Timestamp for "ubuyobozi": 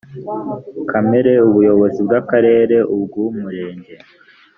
1.47-1.99